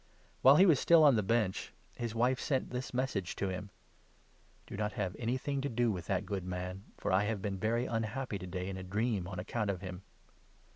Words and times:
While 0.41 0.55
he 0.55 0.65
was 0.65 0.79
still 0.79 1.03
on 1.03 1.15
the 1.15 1.21
Bench, 1.21 1.73
his 1.95 2.15
wife 2.15 2.39
sent 2.39 2.71
this 2.71 2.91
message 2.91 3.35
to 3.35 3.49
him 3.49 3.69
—"Do 4.65 4.75
not 4.75 4.93
have 4.93 5.15
anything 5.19 5.61
to 5.61 5.69
do 5.69 5.91
with 5.91 6.07
that 6.07 6.25
good 6.25 6.43
man, 6.43 6.85
for 6.97 7.11
I 7.11 7.25
have 7.25 7.39
been 7.39 7.59
very 7.59 7.85
unhappy 7.85 8.39
to 8.39 8.47
day 8.47 8.67
in 8.67 8.77
a 8.77 8.83
dream 8.83 9.27
on 9.27 9.37
account 9.37 9.69
of 9.69 9.81
him." 9.81 10.01